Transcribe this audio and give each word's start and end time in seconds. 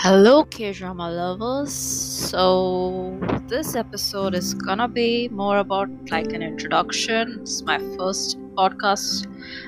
Hello, 0.00 0.44
K 0.44 0.72
drama 0.72 1.10
lovers. 1.10 1.72
So, 1.72 3.18
this 3.48 3.74
episode 3.74 4.36
is 4.36 4.54
gonna 4.54 4.86
be 4.86 5.28
more 5.28 5.58
about 5.58 5.88
like 6.12 6.32
an 6.32 6.40
introduction. 6.40 7.38
It's 7.40 7.62
my 7.62 7.78
first 7.96 8.38
podcast 8.54 9.26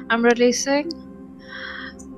I'm 0.09 0.25
releasing. 0.25 0.93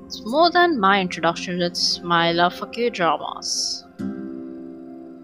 It's 0.05 0.21
more 0.27 0.51
than 0.51 0.79
my 0.79 1.01
introduction, 1.01 1.59
it's 1.59 2.01
my 2.01 2.31
love 2.33 2.53
for 2.53 2.67
K 2.67 2.91
dramas. 2.91 3.83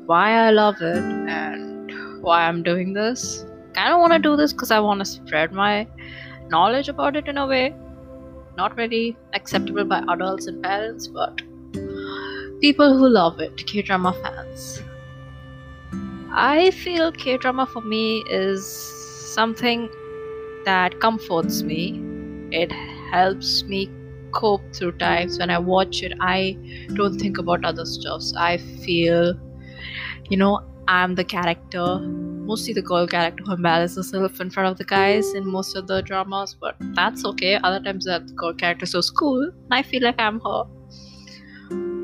Why 0.07 0.31
I 0.47 0.49
love 0.49 0.81
it 0.81 1.03
and 1.35 2.23
why 2.23 2.47
I'm 2.47 2.63
doing 2.63 2.93
this. 2.93 3.45
I 3.45 3.73
Kind 3.81 3.93
of 3.93 3.99
want 3.99 4.13
to 4.13 4.19
do 4.19 4.35
this 4.35 4.51
because 4.51 4.71
I 4.71 4.79
want 4.79 4.99
to 5.01 5.05
spread 5.05 5.51
my 5.51 5.87
knowledge 6.47 6.89
about 6.89 7.15
it 7.15 7.27
in 7.27 7.37
a 7.37 7.45
way 7.45 7.75
not 8.57 8.75
really 8.75 9.15
acceptable 9.33 9.85
by 9.85 10.03
adults 10.09 10.47
and 10.47 10.61
parents, 10.63 11.07
but 11.07 11.39
people 12.61 12.97
who 12.97 13.07
love 13.07 13.39
it, 13.39 13.65
K 13.65 13.81
drama 13.81 14.13
fans. 14.21 14.81
I 16.31 16.71
feel 16.71 17.11
K 17.11 17.37
drama 17.37 17.65
for 17.65 17.81
me 17.81 18.23
is 18.29 18.65
something 19.33 19.89
that 20.65 20.99
comforts 20.99 21.61
me. 21.63 22.01
It 22.51 22.71
helps 23.11 23.63
me 23.63 23.89
cope 24.31 24.61
through 24.73 24.91
times 24.93 25.39
when 25.39 25.49
I 25.49 25.57
watch 25.57 26.03
it. 26.03 26.13
I 26.19 26.57
don't 26.93 27.17
think 27.17 27.37
about 27.37 27.65
other 27.65 27.85
stuffs. 27.85 28.33
I 28.37 28.57
feel, 28.57 29.33
you 30.29 30.37
know, 30.37 30.61
I'm 30.87 31.15
the 31.15 31.23
character, 31.23 31.99
mostly 31.99 32.73
the 32.73 32.81
girl 32.81 33.07
character 33.07 33.43
who 33.43 33.53
embarrasses 33.53 34.11
herself 34.11 34.39
in 34.41 34.49
front 34.49 34.69
of 34.69 34.77
the 34.77 34.83
guys 34.83 35.33
in 35.33 35.47
most 35.47 35.75
of 35.75 35.87
the 35.87 36.01
dramas, 36.01 36.55
but 36.59 36.75
that's 36.93 37.23
okay. 37.25 37.55
Other 37.55 37.79
times 37.83 38.05
that 38.05 38.35
girl 38.35 38.53
character 38.53 38.83
is 38.83 38.91
so 38.91 39.01
cool, 39.15 39.43
and 39.43 39.73
I 39.73 39.81
feel 39.83 40.03
like 40.03 40.19
I'm 40.19 40.39
her 40.41 40.63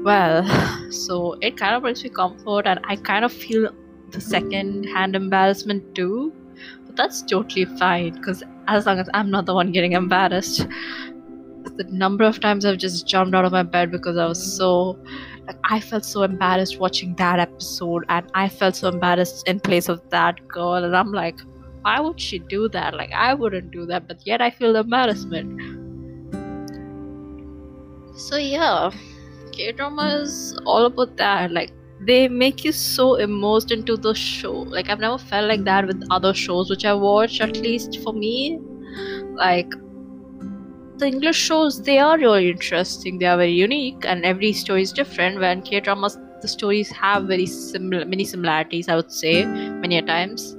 well 0.06 0.46
so 0.92 1.36
it 1.42 1.58
kind 1.58 1.76
of 1.76 1.82
brings 1.82 2.04
me 2.04 2.10
comfort 2.10 2.68
and 2.68 2.80
i 2.86 2.96
kind 2.96 3.26
of 3.26 3.34
feel 3.34 3.70
the 4.12 4.22
second 4.22 4.86
hand 4.86 5.16
embarrassment 5.16 5.96
too. 5.96 6.34
But 6.86 6.96
that's 6.96 7.22
totally 7.22 7.66
fine 7.66 8.14
because 8.14 8.44
as 8.68 8.86
long 8.86 9.00
as 9.00 9.10
i'm 9.14 9.30
not 9.30 9.46
the 9.46 9.54
one 9.54 9.72
getting 9.72 9.94
embarrassed. 9.94 10.68
The 11.78 11.86
number 11.90 12.24
of 12.24 12.40
times 12.40 12.66
i've 12.66 12.78
just 12.78 13.08
jumped 13.08 13.36
out 13.36 13.44
of 13.46 13.52
my 13.52 13.64
bed 13.64 13.92
because 13.92 14.18
i 14.18 14.26
was 14.26 14.42
so 14.58 14.98
like 15.48 15.58
i 15.64 15.80
felt 15.80 16.06
so 16.06 16.22
embarrassed 16.24 16.80
watching 16.80 17.16
that 17.16 17.40
episode 17.40 18.06
and 18.10 18.30
i 18.36 18.48
felt 18.48 18.76
so 18.76 18.88
embarrassed 18.88 19.48
in 19.48 19.60
place 19.60 19.90
of 19.90 20.00
that 20.12 20.48
girl 20.48 20.76
and 20.76 20.96
i'm 20.96 21.12
like 21.12 21.40
why 21.82 22.00
would 22.00 22.20
she 22.20 22.40
do 22.40 22.68
that? 22.70 22.96
Like 22.96 23.12
i 23.14 23.34
wouldn't 23.34 23.72
do 23.72 23.86
that 23.88 24.08
but 24.08 24.26
yet 24.26 24.42
i 24.42 24.50
feel 24.52 24.74
the 24.74 24.80
embarrassment. 24.80 25.60
So 28.18 28.38
yeah 28.38 28.92
K 29.56 29.72
drama 29.72 30.20
is 30.22 30.58
all 30.66 30.86
about 30.86 31.18
that. 31.18 31.52
Like 31.52 31.72
they 32.02 32.28
make 32.28 32.64
you 32.64 32.72
so 32.72 33.16
immersed 33.16 33.72
into 33.72 33.98
the 33.98 34.14
show. 34.14 34.54
Like 34.54 34.90
I've 34.90 35.00
never 35.00 35.18
felt 35.18 35.48
like 35.48 35.64
that 35.64 35.88
with 35.88 36.06
other 36.12 36.34
shows 36.34 36.70
which 36.70 36.86
I 36.86 36.94
watch. 36.94 37.40
At 37.42 37.58
least 37.58 38.00
for 38.04 38.14
me, 38.14 38.60
like 39.36 39.72
the 40.98 41.08
English 41.08 41.38
shows, 41.38 41.82
they 41.84 42.00
are 42.00 42.18
really 42.18 42.50
interesting. 42.50 43.18
They 43.20 43.26
are 43.26 43.38
very 43.38 43.52
unique, 43.54 44.06
and 44.06 44.26
every 44.26 44.54
story 44.54 44.82
is 44.82 44.94
different. 44.94 45.40
When 45.40 45.62
K 45.62 45.80
dramas, 45.80 46.18
the 46.42 46.48
stories 46.48 46.92
have 46.92 47.26
very 47.26 47.46
similar, 47.46 48.06
many 48.06 48.24
similarities. 48.26 48.88
I 48.88 48.96
would 48.96 49.12
say 49.12 49.46
many 49.46 49.98
a 49.98 50.02
times, 50.02 50.56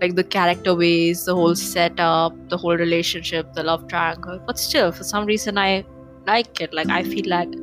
like 0.00 0.16
the 0.16 0.24
character 0.24 0.74
ways, 0.74 1.24
the 1.24 1.34
whole 1.34 1.54
setup, 1.54 2.34
the 2.48 2.56
whole 2.56 2.76
relationship, 2.76 3.52
the 3.52 3.62
love 3.62 3.86
triangle. 3.88 4.40
But 4.46 4.58
still, 4.58 4.90
for 4.92 5.04
some 5.04 5.26
reason, 5.26 5.56
I 5.58 5.84
like 6.26 6.60
it. 6.60 6.74
Like 6.74 6.88
I 6.88 7.02
feel 7.04 7.28
like 7.28 7.54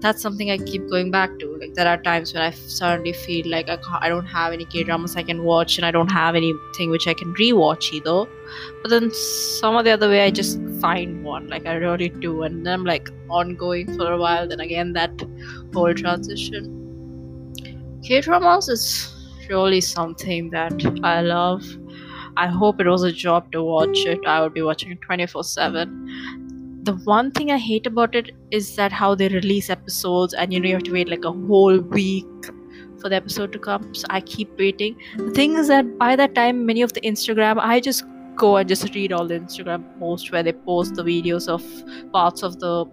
that's 0.00 0.22
something 0.22 0.50
I 0.50 0.56
keep 0.58 0.88
going 0.88 1.10
back 1.10 1.38
to. 1.40 1.56
Like 1.56 1.74
there 1.74 1.86
are 1.86 2.00
times 2.02 2.32
when 2.32 2.42
I 2.42 2.50
suddenly 2.50 3.12
feel 3.12 3.48
like 3.48 3.68
I, 3.68 3.78
I 4.00 4.08
don't 4.08 4.26
have 4.26 4.52
any 4.52 4.64
K 4.64 4.82
dramas 4.82 5.16
I 5.16 5.22
can 5.22 5.44
watch, 5.44 5.76
and 5.76 5.84
I 5.84 5.90
don't 5.90 6.10
have 6.10 6.34
anything 6.34 6.90
which 6.90 7.06
I 7.06 7.14
can 7.14 7.34
rewatch 7.34 7.92
either. 7.92 8.24
But 8.82 8.90
then 8.90 9.10
some 9.12 9.76
of 9.76 9.84
the 9.84 9.90
other 9.90 10.08
way, 10.08 10.22
I 10.22 10.30
just 10.30 10.58
find 10.80 11.22
one. 11.22 11.48
Like 11.48 11.66
I 11.66 11.74
really 11.74 12.08
do, 12.08 12.42
and 12.42 12.64
then 12.66 12.80
I'm 12.80 12.84
like 12.84 13.10
ongoing 13.28 13.94
for 13.96 14.10
a 14.12 14.18
while. 14.18 14.48
Then 14.48 14.60
again, 14.60 14.92
that 14.94 15.12
whole 15.74 15.94
transition. 15.94 16.76
K 18.02 18.20
dramas 18.22 18.68
is 18.68 19.14
really 19.48 19.80
something 19.80 20.50
that 20.50 20.72
I 21.02 21.20
love. 21.20 21.64
I 22.36 22.46
hope 22.46 22.80
it 22.80 22.86
was 22.86 23.02
a 23.02 23.12
job 23.12 23.52
to 23.52 23.62
watch 23.62 24.06
it. 24.06 24.20
I 24.26 24.40
would 24.40 24.54
be 24.54 24.62
watching 24.62 24.96
24 24.96 25.44
7 25.44 26.49
the 26.90 26.96
one 27.04 27.30
thing 27.30 27.50
I 27.52 27.58
hate 27.58 27.86
about 27.86 28.16
it 28.16 28.30
is 28.50 28.74
that 28.76 28.90
how 28.90 29.14
they 29.14 29.28
release 29.28 29.70
episodes 29.70 30.34
and 30.34 30.52
you 30.52 30.60
know 30.60 30.68
you 30.68 30.74
have 30.74 30.82
to 30.84 30.92
wait 30.92 31.08
like 31.08 31.24
a 31.24 31.32
whole 31.32 31.78
week 31.78 32.48
for 33.00 33.08
the 33.08 33.16
episode 33.16 33.52
to 33.52 33.58
come. 33.58 33.94
So 33.94 34.06
I 34.10 34.20
keep 34.20 34.58
waiting. 34.58 34.96
The 35.16 35.30
thing 35.30 35.54
is 35.54 35.68
that 35.68 35.98
by 35.98 36.16
that 36.16 36.34
time, 36.34 36.66
many 36.66 36.82
of 36.82 36.92
the 36.92 37.00
Instagram, 37.02 37.60
I 37.60 37.78
just 37.78 38.04
go 38.34 38.56
and 38.56 38.68
just 38.68 38.94
read 38.94 39.12
all 39.12 39.28
the 39.28 39.38
Instagram 39.38 39.84
posts 40.00 40.32
where 40.32 40.42
they 40.42 40.52
post 40.52 40.96
the 40.96 41.04
videos 41.04 41.48
of 41.48 41.62
parts 42.12 42.42
of 42.42 42.58
the 42.58 42.86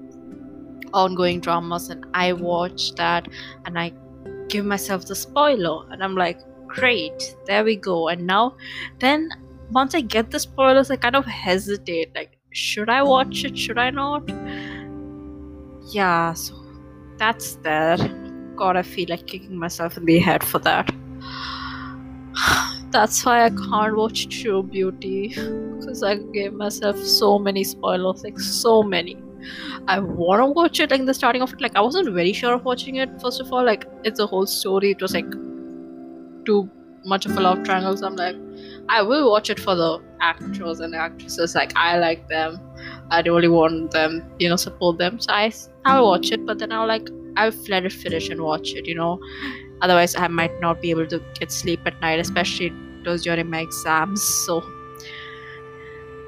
ongoing 0.93 1.41
dramas, 1.41 1.89
and 1.89 2.05
I 2.13 2.33
watch 2.33 2.93
that 2.95 3.27
and 3.65 3.79
I 3.79 3.93
give 4.47 4.65
myself 4.65 5.05
the 5.05 5.15
spoiler, 5.15 5.91
and 5.91 6.03
I'm 6.03 6.15
like, 6.15 6.39
great, 6.67 7.35
there 7.47 7.63
we 7.63 7.75
go. 7.75 8.09
And 8.09 8.27
now, 8.27 8.55
then 8.99 9.29
once 9.71 9.95
I 9.95 10.01
get 10.01 10.31
the 10.31 10.39
spoilers, 10.39 10.91
I 10.91 10.97
kind 10.97 11.15
of 11.15 11.25
hesitate, 11.25 12.15
like 12.15 12.36
should 12.57 12.89
I 12.89 13.03
watch 13.03 13.43
it? 13.45 13.57
Should 13.57 13.77
I 13.77 13.91
not? 13.91 14.27
Yeah, 15.93 16.33
so 16.33 16.55
that's 17.17 17.55
there. 17.57 17.97
God, 18.55 18.75
I 18.75 18.81
feel 18.81 19.05
like 19.09 19.27
kicking 19.27 19.55
myself 19.55 19.95
in 19.95 20.05
the 20.05 20.17
head 20.17 20.43
for 20.43 20.57
that. 20.59 20.89
That's 22.89 23.23
why 23.23 23.45
I 23.45 23.49
can't 23.49 23.95
watch 23.95 24.27
True 24.29 24.63
Beauty 24.63 25.27
because 25.27 26.01
I 26.01 26.15
gave 26.15 26.53
myself 26.53 26.97
so 26.97 27.37
many 27.37 27.63
spoilers, 27.63 28.23
like 28.23 28.39
so 28.39 28.81
many. 28.81 29.17
I 29.87 29.99
want 29.99 30.41
to 30.41 30.47
watch 30.47 30.79
it 30.79 30.89
like 30.89 31.05
the 31.05 31.13
starting 31.13 31.43
of 31.43 31.53
it. 31.53 31.61
Like 31.61 31.75
I 31.75 31.81
wasn't 31.81 32.11
very 32.11 32.33
sure 32.33 32.55
of 32.55 32.65
watching 32.65 32.95
it. 32.95 33.21
First 33.21 33.39
of 33.39 33.53
all, 33.53 33.63
like 33.63 33.85
it's 34.03 34.19
a 34.19 34.25
whole 34.25 34.47
story. 34.47 34.91
It 34.91 35.01
was 35.01 35.13
like 35.13 35.29
too 36.45 36.69
much 37.05 37.27
of 37.27 37.37
a 37.37 37.39
love 37.39 37.63
triangle. 37.63 37.95
So 37.95 38.07
I'm 38.07 38.15
like, 38.15 38.35
I 38.89 39.03
will 39.03 39.29
watch 39.29 39.51
it 39.51 39.59
for 39.59 39.75
the 39.75 40.06
actors 40.21 40.79
and 40.79 40.95
actresses. 40.95 41.55
Like 41.55 41.73
I 41.75 41.97
like 41.97 42.27
them. 42.29 42.59
I 43.09 43.21
don't 43.21 43.35
really 43.35 43.47
want 43.47 43.91
them, 43.91 44.23
you 44.39 44.49
know, 44.49 44.55
support 44.55 44.97
them. 44.97 45.19
So 45.19 45.31
I 45.31 45.51
I'll 45.85 46.05
watch 46.05 46.31
it, 46.31 46.45
but 46.45 46.59
then 46.59 46.71
I'll 46.71 46.87
like 46.87 47.09
I'll 47.35 47.51
let 47.69 47.85
it 47.85 47.93
finish 47.93 48.29
and 48.29 48.41
watch 48.41 48.73
it, 48.73 48.85
you 48.85 48.95
know. 48.95 49.19
Otherwise, 49.81 50.15
I 50.15 50.27
might 50.27 50.59
not 50.59 50.81
be 50.81 50.89
able 50.89 51.07
to 51.07 51.21
get 51.39 51.51
sleep 51.51 51.81
at 51.85 51.99
night, 52.01 52.19
especially 52.19 52.73
those 53.03 53.23
during 53.23 53.49
my 53.49 53.61
exams. 53.61 54.23
So 54.23 54.61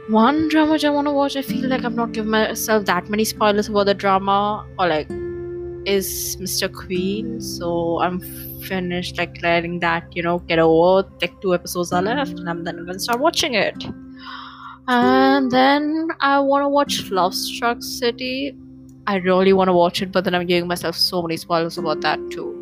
one 0.09 0.47
drama 0.49 0.71
which 0.73 0.85
I 0.85 0.89
want 0.89 1.07
to 1.07 1.11
watch, 1.11 1.35
I 1.35 1.41
feel 1.41 1.67
like 1.69 1.83
I've 1.83 1.95
not 1.95 2.11
given 2.11 2.31
myself 2.31 2.85
that 2.85 3.09
many 3.09 3.25
spoilers 3.25 3.69
about 3.69 3.85
the 3.85 3.93
drama, 3.93 4.65
or 4.77 4.87
like 4.87 5.09
is 5.85 6.37
Mr. 6.37 6.71
Queen. 6.71 7.39
So 7.41 7.99
I'm 8.01 8.19
finished 8.61 9.17
like 9.17 9.41
letting 9.41 9.79
that 9.79 10.15
you 10.15 10.23
know 10.23 10.39
get 10.39 10.59
over. 10.59 11.07
Like 11.21 11.39
two 11.41 11.53
episodes 11.53 11.91
are 11.91 12.01
left 12.01 12.39
and 12.39 12.49
i'm 12.49 12.63
then 12.63 12.85
gonna 12.85 12.99
start 12.99 13.19
watching 13.19 13.53
it. 13.53 13.83
And 14.87 15.51
then 15.51 16.09
i 16.19 16.39
want 16.39 16.63
to 16.63 16.69
watch 16.69 17.09
love 17.11 17.33
struck 17.33 17.81
city. 17.81 18.55
I 19.07 19.15
really 19.15 19.53
want 19.53 19.69
to 19.69 19.73
watch 19.73 20.01
it 20.01 20.11
but 20.11 20.23
then 20.23 20.35
i'm 20.35 20.45
giving 20.45 20.67
myself 20.67 20.95
so 20.95 21.21
many 21.21 21.37
spoilers 21.37 21.77
about 21.77 22.01
that 22.01 22.19
too. 22.31 22.55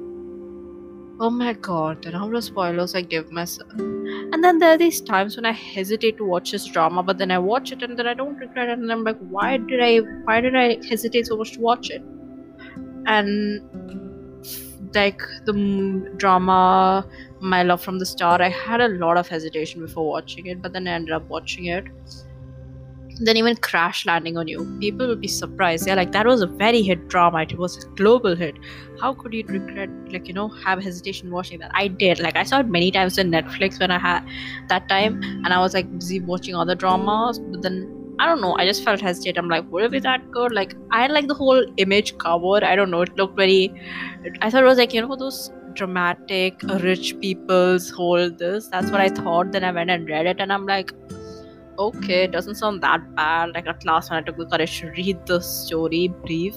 Oh 1.19 1.29
my 1.29 1.53
god 1.53 2.03
the 2.03 2.11
number 2.11 2.37
of 2.37 2.43
spoilers 2.43 2.93
i 2.95 3.01
give 3.01 3.31
myself. 3.31 3.71
And 3.73 4.43
then 4.43 4.59
there 4.59 4.73
are 4.73 4.77
these 4.77 5.01
times 5.01 5.35
when 5.35 5.45
i 5.45 5.51
hesitate 5.51 6.17
to 6.17 6.25
watch 6.25 6.51
this 6.51 6.65
drama 6.65 7.01
but 7.01 7.17
then 7.17 7.31
i 7.31 7.39
watch 7.39 7.71
it 7.71 7.81
and 7.81 7.97
then 7.97 8.07
i 8.07 8.13
don't 8.13 8.37
regret 8.37 8.69
it. 8.69 8.77
And 8.77 8.91
i'm 8.91 9.03
like 9.03 9.17
why 9.17 9.57
did 9.57 9.81
i 9.81 9.97
why 10.25 10.41
did 10.41 10.55
i 10.55 10.77
hesitate 10.87 11.27
so 11.27 11.37
much 11.37 11.53
to 11.53 11.59
watch 11.59 11.89
it 11.89 12.03
and 13.07 13.61
like 14.93 15.21
the 15.45 15.53
drama 16.17 17.05
my 17.39 17.63
love 17.63 17.81
from 17.81 17.99
the 17.99 18.05
star 18.05 18.41
i 18.41 18.49
had 18.49 18.81
a 18.81 18.87
lot 18.87 19.17
of 19.17 19.27
hesitation 19.27 19.81
before 19.81 20.07
watching 20.07 20.47
it 20.47 20.61
but 20.61 20.73
then 20.73 20.87
i 20.87 20.91
ended 20.91 21.13
up 21.13 21.27
watching 21.29 21.65
it. 21.65 21.85
Then 23.19 23.35
even 23.37 23.55
crash 23.55 24.05
landing 24.05 24.37
on 24.37 24.47
you 24.47 24.63
people 24.79 25.07
will 25.07 25.15
be 25.15 25.27
surprised. 25.27 25.87
Yeah 25.87 25.95
like 25.95 26.11
that 26.11 26.27
was 26.27 26.41
a 26.43 26.45
very 26.45 26.83
hit 26.83 27.07
drama. 27.07 27.41
It 27.41 27.57
was 27.57 27.83
a 27.83 27.87
global 28.01 28.35
hit. 28.35 28.59
How 29.01 29.11
could 29.15 29.33
you 29.33 29.43
regret 29.47 29.89
like 30.11 30.27
you 30.27 30.35
know 30.35 30.47
have 30.49 30.83
hesitation 30.83 31.31
watching 31.31 31.57
that? 31.59 31.71
I 31.73 31.87
did. 31.87 32.19
Like 32.19 32.35
i 32.35 32.43
saw 32.43 32.59
it 32.59 32.67
many 32.67 32.91
times 32.91 33.17
on 33.17 33.31
netflix 33.31 33.79
when 33.79 33.89
i 33.89 33.97
had 33.97 34.23
that 34.69 34.87
time 34.87 35.19
and 35.23 35.47
i 35.47 35.59
was 35.59 35.73
like 35.73 35.91
busy 35.97 36.19
watching 36.19 36.55
other 36.55 36.75
dramas 36.75 37.39
but 37.39 37.63
then 37.63 37.96
I 38.19 38.25
don't 38.25 38.41
know. 38.41 38.55
I 38.57 38.65
just 38.65 38.83
felt 38.83 39.01
hesitant. 39.01 39.37
I'm 39.37 39.49
like, 39.49 39.69
would 39.71 39.83
it 39.83 39.91
be 39.91 39.99
that 39.99 40.31
good? 40.31 40.51
Like, 40.51 40.75
I 40.91 41.07
like 41.07 41.27
the 41.27 41.33
whole 41.33 41.65
image 41.77 42.17
cover. 42.17 42.63
I 42.63 42.75
don't 42.75 42.89
know. 42.89 43.01
It 43.01 43.15
looked 43.15 43.35
very. 43.35 43.73
I 44.41 44.49
thought 44.49 44.63
it 44.63 44.65
was 44.65 44.77
like 44.77 44.93
you 44.93 45.01
know 45.01 45.15
those 45.15 45.51
dramatic 45.73 46.63
uh, 46.63 46.67
mm-hmm. 46.67 46.83
rich 46.83 47.19
people's 47.19 47.89
whole 47.89 48.29
this. 48.29 48.67
That's 48.67 48.89
what 48.91 49.01
I 49.01 49.09
thought. 49.09 49.51
Then 49.51 49.63
I 49.63 49.71
went 49.71 49.89
and 49.91 50.09
read 50.09 50.25
it, 50.25 50.39
and 50.39 50.51
I'm 50.51 50.65
like, 50.65 50.91
okay, 51.79 52.23
it 52.23 52.31
doesn't 52.31 52.55
sound 52.55 52.81
that 52.81 53.15
bad. 53.15 53.53
Like 53.53 53.67
at 53.67 53.85
last, 53.85 54.09
when 54.09 54.19
I 54.19 54.25
took 54.25 54.37
the 54.37 54.45
courage 54.45 54.79
to 54.79 54.89
read 54.91 55.25
the 55.25 55.39
story 55.39 56.07
brief, 56.25 56.55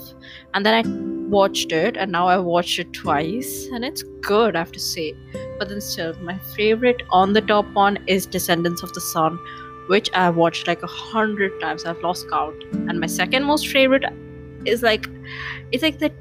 and 0.54 0.64
then 0.64 0.74
I 0.74 1.10
watched 1.30 1.72
it 1.72 1.96
and 1.96 2.10
now 2.10 2.26
I 2.26 2.36
watched 2.38 2.78
it 2.80 2.92
twice 2.92 3.68
and 3.72 3.84
it's 3.84 4.02
good, 4.20 4.56
I 4.56 4.58
have 4.58 4.72
to 4.72 4.80
say. 4.80 5.14
But 5.58 5.68
then 5.68 5.80
still, 5.80 6.14
my 6.20 6.38
favorite 6.38 7.02
on 7.10 7.32
the 7.32 7.40
top 7.40 7.66
one 7.72 7.98
is 8.06 8.26
Descendants 8.26 8.82
of 8.82 8.92
the 8.92 9.00
Sun, 9.00 9.38
which 9.90 10.08
I've 10.14 10.36
watched 10.36 10.68
like 10.68 10.82
a 10.84 10.86
hundred 10.86 11.60
times. 11.60 11.84
I've 11.84 12.00
lost 12.00 12.30
count. 12.30 12.62
And 12.88 13.00
my 13.00 13.08
second 13.08 13.44
most 13.44 13.68
favorite 13.68 14.04
is 14.64 14.82
like 14.82 15.08
it's 15.72 15.82
like 15.82 15.98
the 15.98 16.12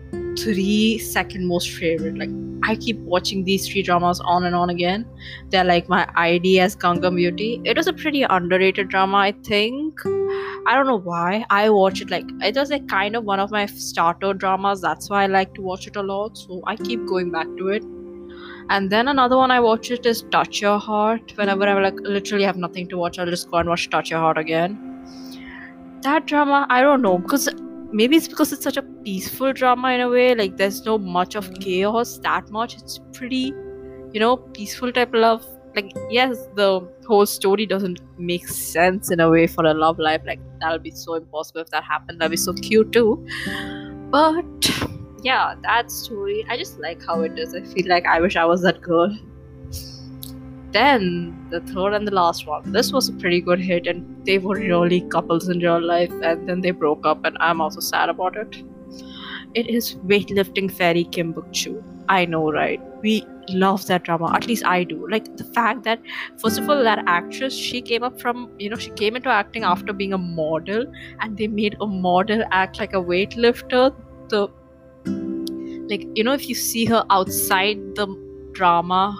three 0.43 0.97
second 0.97 1.45
most 1.45 1.69
favorite. 1.71 2.17
Like 2.17 2.31
I 2.63 2.75
keep 2.75 2.97
watching 3.11 3.43
these 3.43 3.67
three 3.67 3.83
dramas 3.83 4.21
on 4.21 4.45
and 4.45 4.55
on 4.55 4.71
again. 4.71 5.05
They're 5.49 5.63
like 5.63 5.87
my 5.87 6.01
ID 6.15 6.59
as 6.59 6.75
Gangnam 6.75 7.15
Beauty. 7.15 7.61
It 7.63 7.77
was 7.77 7.85
a 7.85 7.93
pretty 7.93 8.23
underrated 8.23 8.89
drama, 8.89 9.17
I 9.17 9.31
think. 9.43 10.01
I 10.65 10.75
don't 10.75 10.87
know 10.87 10.99
why. 11.11 11.45
I 11.51 11.69
watch 11.69 12.01
it 12.01 12.09
like 12.09 12.25
it 12.41 12.55
was 12.55 12.71
like 12.71 12.87
kind 12.87 13.15
of 13.15 13.23
one 13.23 13.39
of 13.39 13.51
my 13.51 13.65
starter 13.67 14.33
dramas. 14.33 14.81
That's 14.81 15.11
why 15.11 15.23
I 15.23 15.27
like 15.27 15.53
to 15.55 15.61
watch 15.61 15.87
it 15.87 15.95
a 15.95 16.03
lot. 16.11 16.37
So 16.39 16.61
I 16.65 16.75
keep 16.75 17.05
going 17.05 17.31
back 17.31 17.55
to 17.57 17.69
it. 17.69 17.83
And 18.69 18.91
then 18.91 19.07
another 19.07 19.35
one 19.35 19.49
I 19.51 19.59
watch 19.59 19.89
it 19.89 20.05
is 20.05 20.23
Touch 20.31 20.61
Your 20.61 20.77
Heart. 20.77 21.33
Whenever 21.35 21.63
I 21.63 21.81
like 21.81 21.99
literally 22.01 22.43
have 22.43 22.57
nothing 22.57 22.87
to 22.89 22.97
watch, 22.97 23.17
I'll 23.17 23.25
just 23.25 23.49
go 23.49 23.57
and 23.57 23.67
watch 23.67 23.89
Touch 23.89 24.11
Your 24.11 24.19
Heart 24.19 24.37
again. 24.37 24.77
That 26.01 26.27
drama, 26.27 26.67
I 26.69 26.81
don't 26.81 27.01
know, 27.01 27.17
because 27.17 27.49
maybe 27.91 28.15
it's 28.15 28.27
because 28.27 28.53
it's 28.53 28.63
such 28.63 28.77
a 28.77 28.83
peaceful 28.83 29.51
drama 29.53 29.91
in 29.93 30.01
a 30.01 30.09
way 30.09 30.35
like 30.35 30.57
there's 30.57 30.85
no 30.85 30.97
much 30.97 31.35
of 31.35 31.49
mm. 31.49 31.61
chaos 31.61 32.19
that 32.19 32.49
much. 32.51 32.77
It's 32.77 32.99
pretty 33.13 33.53
you 34.13 34.19
know 34.19 34.37
peaceful 34.37 34.91
type 34.91 35.09
of 35.09 35.21
love. 35.21 35.45
Like 35.75 35.91
yes 36.09 36.47
the 36.55 36.87
whole 37.07 37.25
story 37.25 37.65
doesn't 37.65 38.01
make 38.19 38.47
sense 38.47 39.11
in 39.11 39.19
a 39.19 39.29
way 39.29 39.47
for 39.47 39.65
a 39.65 39.73
love 39.73 39.97
life. 39.97 40.21
Like 40.25 40.39
that'll 40.59 40.79
be 40.79 40.91
so 40.91 41.15
impossible 41.15 41.61
if 41.61 41.69
that 41.69 41.83
happened. 41.83 42.21
That'd 42.21 42.31
be 42.31 42.37
so 42.37 42.53
cute 42.53 42.91
too. 42.91 43.25
But 44.11 44.69
yeah 45.23 45.55
that 45.61 45.91
story 45.91 46.45
i 46.49 46.57
just 46.57 46.79
like 46.79 47.03
how 47.05 47.21
it 47.21 47.37
is 47.37 47.53
i 47.53 47.61
feel 47.61 47.87
like 47.87 48.05
i 48.05 48.19
wish 48.19 48.35
i 48.35 48.45
was 48.45 48.61
that 48.61 48.81
girl 48.81 49.15
then 50.71 51.47
the 51.49 51.61
third 51.61 51.93
and 51.93 52.07
the 52.07 52.13
last 52.13 52.45
one. 52.45 52.71
This 52.71 52.91
was 52.93 53.09
a 53.09 53.13
pretty 53.13 53.41
good 53.41 53.59
hit, 53.59 53.87
and 53.87 54.25
they 54.25 54.37
were 54.37 54.55
really 54.55 55.01
couples 55.01 55.49
in 55.49 55.59
real 55.59 55.81
life, 55.81 56.11
and 56.21 56.47
then 56.47 56.61
they 56.61 56.71
broke 56.71 57.05
up, 57.05 57.25
and 57.25 57.37
I'm 57.39 57.61
also 57.61 57.79
sad 57.79 58.09
about 58.09 58.37
it. 58.37 58.63
It 59.55 59.67
is 59.67 59.95
weightlifting 59.95 60.71
fairy 60.71 61.05
Kim 61.05 61.31
Bok 61.31 61.51
Joo. 61.51 61.83
I 62.07 62.25
know, 62.25 62.51
right? 62.51 62.79
We 63.01 63.25
love 63.49 63.85
that 63.87 64.03
drama. 64.03 64.31
At 64.35 64.45
least 64.45 64.63
I 64.63 64.83
do. 64.83 65.09
Like 65.09 65.35
the 65.37 65.43
fact 65.43 65.83
that, 65.85 66.01
first 66.37 66.59
of 66.59 66.69
all, 66.69 66.83
that 66.83 67.03
actress 67.07 67.53
she 67.55 67.81
came 67.81 68.03
up 68.03 68.21
from, 68.21 68.51
you 68.59 68.69
know, 68.69 68.77
she 68.77 68.91
came 68.91 69.15
into 69.15 69.29
acting 69.29 69.63
after 69.63 69.91
being 69.91 70.13
a 70.13 70.19
model, 70.19 70.85
and 71.19 71.35
they 71.37 71.47
made 71.47 71.77
a 71.81 71.87
model 71.87 72.43
act 72.51 72.79
like 72.79 72.93
a 72.93 73.01
weightlifter. 73.01 73.95
The 74.29 74.47
like, 75.89 76.07
you 76.15 76.23
know, 76.23 76.33
if 76.33 76.47
you 76.47 76.55
see 76.55 76.85
her 76.85 77.05
outside 77.09 77.77
the 77.95 78.07
drama 78.53 79.17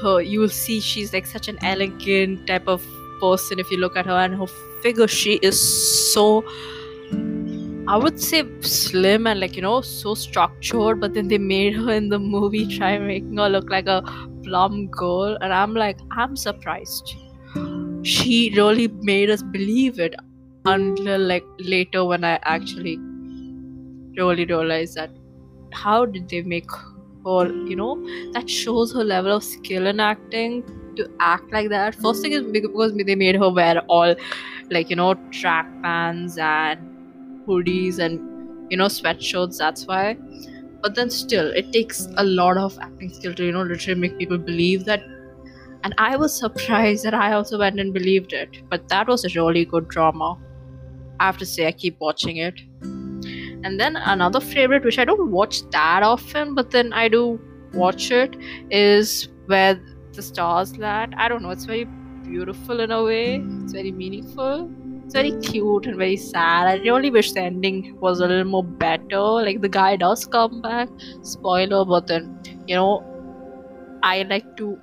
her 0.00 0.20
you 0.20 0.40
will 0.40 0.48
see 0.48 0.80
she's 0.80 1.12
like 1.12 1.26
such 1.26 1.48
an 1.48 1.58
elegant 1.62 2.46
type 2.46 2.66
of 2.68 2.86
person 3.20 3.58
if 3.58 3.70
you 3.70 3.78
look 3.78 3.96
at 3.96 4.06
her 4.06 4.12
and 4.12 4.34
her 4.34 4.46
figure 4.82 5.08
she 5.08 5.34
is 5.42 5.60
so 6.12 6.44
I 7.88 7.96
would 7.96 8.20
say 8.20 8.44
slim 8.62 9.26
and 9.28 9.38
like 9.38 9.54
you 9.54 9.62
know 9.62 9.80
so 9.80 10.14
structured, 10.14 11.00
but 11.00 11.14
then 11.14 11.28
they 11.28 11.38
made 11.38 11.74
her 11.76 11.92
in 11.92 12.08
the 12.08 12.18
movie 12.18 12.66
try 12.66 12.98
making 12.98 13.36
her 13.36 13.48
look 13.48 13.70
like 13.70 13.86
a 13.86 14.02
plum 14.42 14.88
girl, 14.88 15.38
and 15.40 15.52
I'm 15.52 15.72
like 15.72 15.98
I'm 16.10 16.34
surprised. 16.34 17.14
She 18.02 18.52
really 18.56 18.88
made 18.88 19.30
us 19.30 19.42
believe 19.42 20.00
it 20.00 20.16
until 20.64 21.20
like 21.20 21.44
later 21.60 22.04
when 22.04 22.24
I 22.24 22.40
actually 22.42 22.98
really 24.16 24.46
realized 24.46 24.96
that 24.96 25.10
how 25.84 26.04
did 26.06 26.28
they 26.28 26.42
make 26.42 26.70
her 27.26 27.46
you 27.68 27.76
know? 27.76 27.94
That 28.32 28.48
shows 28.48 28.92
her 28.92 29.04
level 29.04 29.32
of 29.36 29.44
skill 29.44 29.86
in 29.86 30.00
acting 30.00 30.62
to 30.96 31.08
act 31.20 31.52
like 31.52 31.68
that. 31.70 31.94
First 31.96 32.22
thing 32.22 32.32
is 32.32 32.44
because 32.44 32.94
they 32.94 33.14
made 33.14 33.36
her 33.36 33.50
wear 33.50 33.80
all 33.88 34.14
like 34.70 34.90
you 34.90 34.96
know 34.96 35.14
track 35.30 35.66
pants 35.82 36.38
and 36.38 36.80
hoodies 37.48 37.98
and 37.98 38.20
you 38.70 38.76
know 38.76 38.86
sweatshirts 38.86 39.58
that's 39.58 39.86
why. 39.86 40.16
But 40.82 40.94
then 40.94 41.10
still 41.10 41.50
it 41.62 41.72
takes 41.72 42.06
a 42.16 42.24
lot 42.24 42.56
of 42.58 42.78
acting 42.80 43.12
skill 43.12 43.34
to 43.34 43.44
you 43.44 43.52
know 43.52 43.62
literally 43.62 44.00
make 44.00 44.18
people 44.18 44.38
believe 44.38 44.84
that. 44.86 45.02
And 45.84 45.94
i 46.04 46.16
was 46.20 46.36
surprised 46.38 47.04
that 47.06 47.14
i 47.14 47.32
also 47.32 47.58
went 47.58 47.80
and 47.80 47.94
believed 47.94 48.32
it. 48.32 48.58
But 48.70 48.88
that 48.88 49.08
was 49.08 49.24
a 49.24 49.30
really 49.40 49.64
good 49.64 49.88
drama. 49.88 50.36
I 51.20 51.26
have 51.26 51.38
to 51.38 51.46
say 51.46 51.66
i 51.66 51.72
keep 51.72 52.00
watching 52.00 52.38
it 52.38 52.60
and 53.66 53.80
then 53.80 53.96
another 54.14 54.40
favorite, 54.40 54.84
which 54.84 54.98
I 54.98 55.04
don't 55.04 55.30
watch 55.30 55.60
that 55.76 56.02
often, 56.08 56.54
but 56.54 56.70
then 56.70 56.92
I 56.92 57.08
do 57.08 57.22
watch 57.74 58.10
it, 58.10 58.36
is 58.70 59.28
Where 59.46 59.80
the 60.12 60.22
Stars 60.22 60.76
Land. 60.78 61.14
I 61.18 61.28
don't 61.28 61.42
know, 61.42 61.50
it's 61.50 61.64
very 61.64 61.84
beautiful 62.24 62.80
in 62.80 62.90
a 62.90 63.02
way, 63.02 63.42
it's 63.62 63.72
very 63.72 63.92
meaningful. 63.92 64.70
It's 65.04 65.14
very 65.14 65.30
cute 65.40 65.86
and 65.86 65.96
very 65.96 66.16
sad. 66.16 66.66
I 66.66 66.76
really 66.84 67.10
wish 67.10 67.30
the 67.32 67.40
ending 67.40 67.96
was 68.00 68.18
a 68.18 68.26
little 68.26 68.44
more 68.44 68.64
better. 68.64 69.20
Like 69.48 69.60
the 69.60 69.68
guy 69.68 69.94
does 69.94 70.26
come 70.26 70.60
back, 70.62 70.88
spoiler, 71.22 71.84
but 71.84 72.08
then 72.08 72.40
you 72.66 72.74
know, 72.74 73.04
I 74.02 74.22
like 74.24 74.56
to 74.56 74.76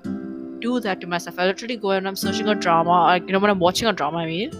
do 0.61 0.79
that 0.79 1.01
to 1.01 1.07
myself. 1.07 1.37
I 1.37 1.47
literally 1.47 1.75
go 1.75 1.91
and 1.91 2.07
I'm 2.07 2.15
searching 2.15 2.47
a 2.47 2.55
drama, 2.55 2.91
like, 3.01 3.25
you 3.27 3.33
know, 3.33 3.39
when 3.39 3.51
I'm 3.51 3.59
watching 3.59 3.89
a 3.89 3.91
drama, 3.91 4.19
I 4.19 4.25
mean, 4.25 4.51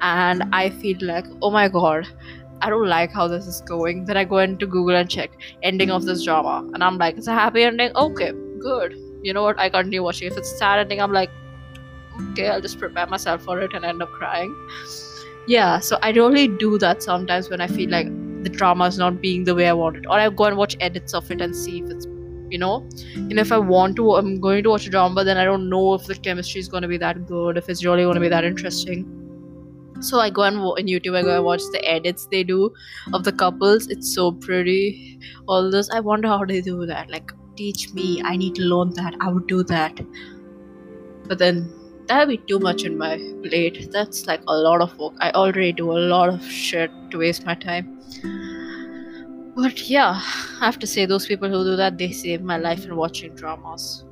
and 0.00 0.42
I 0.54 0.70
feel 0.70 0.96
like, 1.02 1.26
oh 1.42 1.50
my 1.50 1.68
god, 1.68 2.08
I 2.62 2.70
don't 2.70 2.88
like 2.88 3.12
how 3.12 3.26
this 3.28 3.46
is 3.46 3.60
going. 3.62 4.04
Then 4.04 4.16
I 4.16 4.24
go 4.24 4.38
into 4.38 4.66
Google 4.66 4.96
and 4.96 5.08
check 5.08 5.30
ending 5.62 5.90
of 5.90 6.04
this 6.04 6.24
drama, 6.24 6.68
and 6.74 6.84
I'm 6.84 6.98
like, 6.98 7.16
it's 7.16 7.26
a 7.26 7.32
happy 7.32 7.62
ending. 7.62 7.90
Okay, 7.96 8.32
good. 8.58 8.98
You 9.22 9.32
know 9.32 9.42
what? 9.42 9.58
I 9.58 9.68
continue 9.68 10.02
watching. 10.02 10.30
If 10.30 10.36
it's 10.36 10.56
sad 10.58 10.78
ending, 10.78 11.00
I'm 11.00 11.12
like, 11.12 11.30
okay, 12.32 12.48
I'll 12.48 12.60
just 12.60 12.78
prepare 12.78 13.06
myself 13.06 13.42
for 13.42 13.60
it 13.60 13.74
and 13.74 13.84
end 13.84 14.02
up 14.02 14.10
crying. 14.10 14.54
Yeah, 15.46 15.78
so 15.78 15.98
I 16.02 16.10
really 16.10 16.48
do 16.48 16.78
that 16.78 17.02
sometimes 17.02 17.50
when 17.50 17.60
I 17.60 17.66
feel 17.66 17.90
like 17.90 18.06
the 18.44 18.50
drama 18.50 18.86
is 18.86 18.98
not 18.98 19.20
being 19.20 19.44
the 19.44 19.54
way 19.54 19.68
I 19.68 19.72
want 19.72 19.96
it, 19.96 20.06
or 20.06 20.12
I 20.12 20.28
go 20.30 20.44
and 20.44 20.56
watch 20.56 20.76
edits 20.80 21.14
of 21.14 21.30
it 21.30 21.40
and 21.40 21.54
see 21.54 21.80
if 21.80 21.90
it's 21.90 22.06
you 22.50 22.58
know 22.58 22.84
and 23.14 23.38
if 23.38 23.52
i 23.52 23.58
want 23.58 23.94
to 23.94 24.14
i'm 24.14 24.40
going 24.40 24.62
to 24.62 24.70
watch 24.70 24.86
a 24.86 24.90
drama 24.90 25.24
then 25.24 25.36
i 25.36 25.44
don't 25.44 25.68
know 25.68 25.94
if 25.94 26.04
the 26.06 26.14
chemistry 26.16 26.60
is 26.60 26.68
going 26.68 26.82
to 26.82 26.88
be 26.88 26.96
that 26.96 27.26
good 27.26 27.56
if 27.56 27.68
it's 27.68 27.84
really 27.84 28.02
going 28.02 28.16
to 28.16 28.20
be 28.20 28.28
that 28.28 28.44
interesting 28.44 29.19
so 30.00 30.20
i 30.20 30.30
go 30.30 30.42
on, 30.42 30.56
on 30.56 30.86
youtube 30.86 31.16
i 31.16 31.22
go 31.22 31.36
and 31.36 31.44
watch 31.44 31.62
the 31.72 31.84
edits 31.88 32.26
they 32.30 32.42
do 32.42 32.72
of 33.12 33.24
the 33.24 33.32
couples. 33.32 33.86
It's 33.88 34.14
so 34.14 34.32
pretty. 34.32 35.18
All 35.46 35.70
this 35.70 35.90
i 35.90 36.00
wonder 36.00 36.28
how 36.28 36.44
they 36.44 36.60
do 36.60 36.86
that. 36.86 37.10
Like 37.10 37.32
teach 37.56 37.92
me. 37.92 38.22
I 38.24 38.36
need 38.36 38.54
to 38.56 38.62
learn 38.62 38.94
that. 38.94 39.14
I 39.20 39.30
would 39.32 39.46
do 39.46 39.62
that. 39.64 40.00
But 41.28 41.38
then 41.38 41.72
that'd 42.06 42.28
be 42.28 42.38
too 42.52 42.58
much 42.58 42.84
in 42.84 42.96
my 42.98 43.16
plate. 43.42 43.90
That's 43.92 44.26
like 44.26 44.40
a 44.48 44.56
lot 44.56 44.80
of 44.80 44.96
work. 44.98 45.14
I 45.20 45.30
already 45.32 45.72
do 45.72 45.90
a 45.92 46.00
lot 46.14 46.28
of 46.28 46.44
shit 46.44 46.90
to 47.10 47.18
waste 47.18 47.44
my 47.46 47.54
time. 47.54 47.98
But 49.56 49.90
yeah 49.90 50.20
i 50.60 50.64
have 50.64 50.78
to 50.78 50.86
say 50.86 51.04
those 51.06 51.26
people 51.26 51.48
who 51.50 51.64
do 51.64 51.76
that 51.76 51.98
they 51.98 52.12
save 52.12 52.42
my 52.42 52.56
life 52.56 52.84
in 52.84 52.96
watching 52.96 53.34
dramas. 53.34 54.04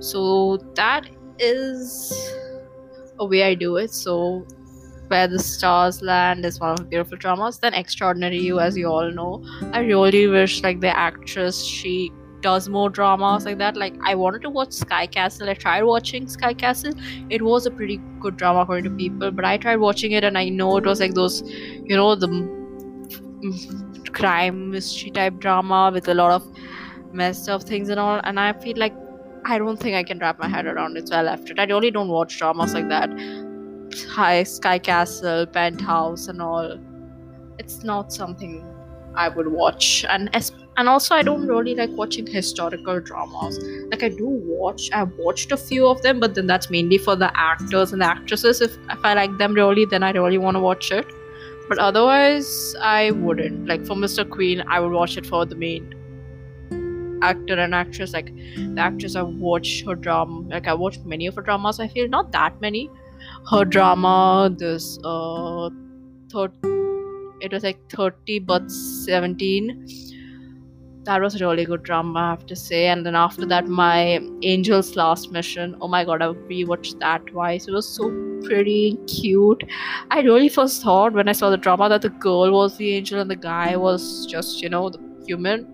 So 0.00 0.58
that 0.74 1.08
is 1.38 2.12
a 3.18 3.26
way 3.26 3.42
i 3.44 3.54
do 3.54 3.76
it. 3.76 3.92
So 3.92 4.46
where 5.08 5.26
the 5.26 5.38
Stars 5.38 6.00
Land 6.02 6.44
is 6.44 6.60
one 6.60 6.70
of 6.72 6.78
the 6.78 6.84
beautiful 6.84 7.18
dramas. 7.18 7.58
Then 7.58 7.74
Extraordinary 7.74 8.38
You, 8.38 8.60
as 8.60 8.76
you 8.76 8.86
all 8.86 9.10
know. 9.10 9.44
I 9.72 9.80
really 9.80 10.26
wish 10.28 10.62
like 10.62 10.80
the 10.80 10.96
actress 10.96 11.62
she 11.64 12.12
does 12.40 12.68
more 12.68 12.88
dramas 12.88 13.44
like 13.44 13.58
that. 13.58 13.76
Like 13.76 13.94
I 14.04 14.14
wanted 14.14 14.42
to 14.42 14.50
watch 14.50 14.72
Sky 14.72 15.06
Castle. 15.06 15.48
I 15.48 15.54
tried 15.54 15.82
watching 15.82 16.28
Sky 16.28 16.54
Castle. 16.54 16.92
It 17.30 17.42
was 17.42 17.66
a 17.66 17.70
pretty 17.70 18.00
good 18.20 18.36
drama 18.36 18.60
according 18.60 18.84
to 18.84 18.96
people, 18.96 19.30
but 19.30 19.44
I 19.44 19.56
tried 19.56 19.76
watching 19.76 20.12
it 20.12 20.24
and 20.24 20.38
I 20.38 20.48
know 20.48 20.76
it 20.76 20.84
was 20.84 21.00
like 21.00 21.14
those, 21.14 21.42
you 21.42 21.96
know, 21.96 22.14
the 22.14 22.28
crime 24.12 24.70
mystery 24.70 25.10
type 25.10 25.38
drama 25.38 25.90
with 25.92 26.08
a 26.08 26.14
lot 26.14 26.32
of 26.32 26.46
messed 27.12 27.48
up 27.48 27.62
things 27.62 27.88
and 27.88 27.98
all. 27.98 28.20
And 28.24 28.38
I 28.38 28.52
feel 28.52 28.76
like 28.76 28.94
I 29.44 29.58
don't 29.58 29.78
think 29.78 29.96
I 29.96 30.02
can 30.02 30.18
wrap 30.18 30.38
my 30.38 30.48
head 30.48 30.66
around 30.66 30.96
it, 30.96 31.08
so 31.08 31.16
I 31.16 31.22
left 31.22 31.50
it. 31.50 31.58
I 31.58 31.64
really 31.64 31.90
don't 31.90 32.08
watch 32.08 32.38
dramas 32.38 32.74
like 32.74 32.88
that 32.88 33.08
high 34.10 34.42
sky 34.42 34.78
castle 34.78 35.46
penthouse 35.46 36.28
and 36.28 36.42
all 36.42 36.78
it's 37.58 37.82
not 37.84 38.12
something 38.12 38.64
i 39.14 39.28
would 39.28 39.48
watch. 39.48 40.04
And 40.08 40.30
and 40.76 40.88
also 40.88 41.14
i 41.14 41.22
don't 41.22 41.46
really 41.46 41.74
like 41.74 41.90
watching 41.90 42.26
historical 42.26 43.00
dramas. 43.00 43.58
Like 43.90 44.02
i 44.02 44.08
do 44.08 44.28
watch 44.28 44.90
i've 44.92 45.12
watched 45.18 45.52
a 45.52 45.56
few 45.56 45.88
of 45.88 46.02
them 46.02 46.20
but 46.20 46.34
then 46.34 46.46
that's 46.46 46.70
mainly 46.70 46.98
for 46.98 47.16
the 47.16 47.30
actors 47.36 47.92
and 47.92 48.00
the 48.02 48.06
actresses. 48.06 48.60
If, 48.60 48.76
if 48.90 49.04
i 49.04 49.14
like 49.14 49.36
them 49.38 49.54
really 49.54 49.84
then 49.84 50.02
i 50.02 50.12
really 50.12 50.38
want 50.38 50.56
to 50.56 50.60
watch 50.60 50.92
it. 50.92 51.06
But 51.68 51.78
otherwise 51.78 52.74
i 52.80 53.10
wouldn't. 53.10 53.66
Like 53.66 53.86
for 53.86 53.94
mr 53.94 54.28
queen 54.28 54.62
i 54.68 54.80
would 54.80 54.92
watch 54.92 55.16
it 55.16 55.26
for 55.26 55.44
the 55.44 55.56
main 55.56 55.94
actor 57.22 57.58
and 57.58 57.74
actress. 57.74 58.12
Like 58.12 58.32
the 58.56 58.80
actress 58.80 59.16
i've 59.16 59.34
watched 59.50 59.84
her 59.86 59.96
drama 59.96 60.40
like 60.48 60.68
i 60.68 60.74
watched 60.74 61.04
many 61.04 61.26
of 61.26 61.34
her 61.34 61.42
dramas 61.42 61.80
i 61.80 61.88
feel. 61.88 62.08
Not 62.08 62.32
that 62.32 62.60
many 62.60 62.88
her 63.50 63.64
drama 63.64 64.54
this 64.58 64.98
uh 65.04 65.70
third 66.32 66.52
it 67.40 67.52
was 67.52 67.62
like 67.62 67.78
30 67.90 68.38
but 68.40 68.70
17 68.70 69.86
that 71.08 71.22
was 71.22 71.40
a 71.40 71.44
really 71.44 71.64
good 71.64 71.82
drama, 71.84 72.18
I 72.20 72.30
have 72.30 72.44
to 72.46 72.54
say. 72.54 72.86
And 72.88 73.04
then 73.04 73.14
after 73.14 73.46
that, 73.46 73.66
my 73.66 74.20
Angel's 74.42 74.94
Last 74.94 75.32
Mission. 75.32 75.74
Oh 75.80 75.88
my 75.88 76.04
god, 76.04 76.20
I 76.20 76.26
rewatched 76.26 77.00
that 77.00 77.26
twice. 77.26 77.66
It 77.66 77.72
was 77.72 77.88
so 77.88 78.10
pretty 78.44 78.98
cute. 79.06 79.64
I 80.10 80.20
really 80.20 80.50
first 80.50 80.82
thought 80.82 81.14
when 81.14 81.28
I 81.28 81.32
saw 81.32 81.48
the 81.48 81.56
drama 81.56 81.88
that 81.88 82.02
the 82.02 82.10
girl 82.10 82.52
was 82.52 82.76
the 82.76 82.90
angel 82.94 83.20
and 83.20 83.30
the 83.30 83.36
guy 83.36 83.74
was 83.76 84.26
just, 84.26 84.60
you 84.60 84.68
know, 84.68 84.90
the 84.90 85.00
human. 85.26 85.66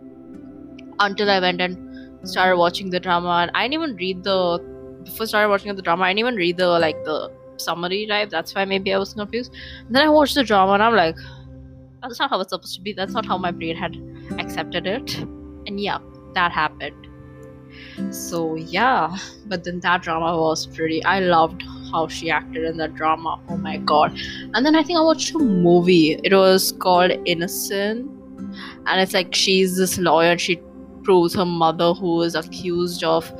Until 1.00 1.28
I 1.28 1.40
went 1.40 1.60
and 1.60 2.28
started 2.28 2.56
watching 2.56 2.90
the 2.90 3.00
drama, 3.00 3.40
and 3.42 3.50
I 3.54 3.66
didn't 3.66 3.82
even 3.82 3.96
read 3.96 4.22
the 4.22 4.58
I 5.06 5.24
started 5.24 5.48
watching 5.48 5.74
the 5.74 5.82
drama. 5.82 6.04
I 6.04 6.10
didn't 6.10 6.20
even 6.20 6.36
read 6.36 6.56
the 6.56 6.66
like 6.66 7.02
the 7.04 7.30
summary 7.56 8.06
type. 8.06 8.30
That's 8.30 8.54
why 8.54 8.64
maybe 8.64 8.92
I 8.92 8.98
was 8.98 9.14
confused. 9.14 9.52
And 9.86 9.94
then 9.94 10.02
I 10.02 10.08
watched 10.08 10.34
the 10.34 10.44
drama, 10.44 10.72
and 10.72 10.82
I'm 10.82 10.94
like, 10.94 11.16
that's 12.02 12.18
not 12.18 12.30
how 12.30 12.40
it's 12.40 12.50
supposed 12.50 12.74
to 12.74 12.80
be. 12.80 12.92
That's 12.92 13.12
not 13.12 13.26
how 13.26 13.38
my 13.38 13.50
brain 13.50 13.76
had 13.76 13.96
accepted 14.38 14.86
it. 14.86 15.18
And 15.66 15.80
yeah, 15.80 15.98
that 16.34 16.52
happened. 16.52 17.06
So 18.10 18.56
yeah, 18.56 19.16
but 19.46 19.64
then 19.64 19.80
that 19.80 20.02
drama 20.02 20.36
was 20.36 20.66
pretty. 20.66 21.02
I 21.04 21.20
loved 21.20 21.62
how 21.90 22.08
she 22.08 22.30
acted 22.30 22.64
in 22.64 22.76
that 22.78 22.94
drama. 22.94 23.40
Oh 23.48 23.56
my 23.56 23.78
god. 23.78 24.18
And 24.54 24.66
then 24.66 24.74
I 24.74 24.82
think 24.82 24.98
I 24.98 25.02
watched 25.02 25.34
a 25.34 25.38
movie. 25.38 26.20
It 26.22 26.34
was 26.34 26.72
called 26.72 27.12
Innocent. 27.24 28.10
And 28.86 29.00
it's 29.00 29.14
like 29.14 29.34
she's 29.34 29.76
this 29.76 29.98
lawyer 29.98 30.36
she 30.38 30.60
proves 31.04 31.34
her 31.34 31.44
mother 31.44 31.92
who 31.94 32.22
is 32.22 32.34
accused 32.34 33.04
of 33.04 33.30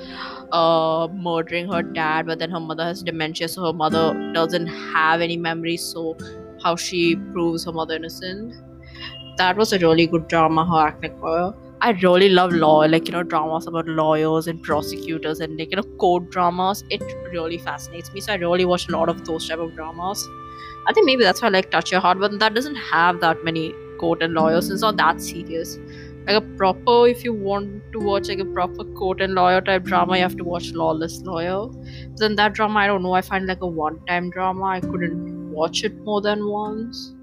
uh, 0.53 1.09
murdering 1.13 1.71
her 1.73 1.83
dad, 1.83 2.27
but 2.27 2.39
then 2.39 2.51
her 2.51 2.61
mother 2.61 2.85
has 2.85 3.03
dementia, 3.03 3.49
so 3.49 3.65
her 3.67 3.73
mother 3.73 4.05
doesn't 4.35 4.67
have 4.67 5.21
any 5.21 5.37
memories. 5.37 5.83
So 5.83 6.17
how 6.63 6.77
she 6.77 7.17
proves 7.33 7.65
her 7.65 7.73
mother 7.73 7.97
innocent. 7.97 8.55
That 9.37 9.57
was 9.57 9.73
a 9.73 9.79
really 9.79 10.07
good 10.07 10.29
drama. 10.29 10.65
Her 10.65 10.89
acting 10.89 11.19
for. 11.19 11.55
I 11.81 11.91
really 12.03 12.29
love 12.31 12.53
law, 12.53 12.79
like 12.95 13.07
you 13.09 13.13
know, 13.13 13.23
dramas 13.23 13.67
about 13.67 13.87
lawyers 13.87 14.47
and 14.47 14.63
prosecutors 14.63 15.41
and 15.41 15.59
like 15.59 15.71
you 15.71 15.77
know, 15.77 15.83
court 16.05 16.31
dramas. 16.31 16.83
It 16.91 17.03
really 17.33 17.59
fascinates 17.59 18.13
me. 18.13 18.21
So 18.21 18.33
I 18.33 18.37
really 18.37 18.65
watch 18.65 18.89
a 18.89 18.93
lot 18.93 19.09
of 19.09 19.25
those 19.27 19.49
type 19.49 19.59
of 19.59 19.75
dramas. 19.75 20.27
I 20.87 20.93
think 20.93 21.07
maybe 21.07 21.25
that's 21.25 21.43
why 21.43 21.49
I 21.49 21.51
like 21.51 21.71
Touch 21.71 21.93
Your 21.93 22.01
Heart, 22.01 22.21
but 22.21 22.39
that 22.39 22.55
doesn't 22.55 22.77
have 22.77 23.21
that 23.21 23.45
many 23.45 23.75
court 23.99 24.23
and 24.23 24.35
lawyers. 24.35 24.71
It's 24.71 24.83
not 24.83 24.97
that 24.99 25.21
serious. 25.21 25.79
Like 26.27 26.37
a 26.37 26.41
proper, 26.57 27.07
if 27.07 27.23
you 27.23 27.35
want 27.35 27.93
to 27.93 27.99
watch 27.99 28.29
like 28.29 28.39
a 28.39 28.45
proper 28.47 28.85
court 28.85 29.21
and 29.21 29.35
lawyer 29.35 29.61
type 29.61 29.83
drama, 29.85 30.17
you 30.17 30.23
have 30.23 30.37
to 30.37 30.45
watch 30.45 30.73
Lawless 30.73 31.21
Lawyer. 31.21 31.69
Then 32.17 32.35
that 32.37 32.55
drama, 32.55 32.81
I 32.81 32.87
don't 32.87 33.03
know. 33.03 33.13
I 33.13 33.21
find 33.21 33.47
like 33.47 33.61
a 33.61 33.67
one-time 33.67 34.31
drama. 34.31 34.65
I 34.65 34.81
couldn't 34.81 35.53
watch 35.53 35.85
it 35.85 35.95
more 36.05 36.23
than 36.23 36.49
once. 36.49 37.15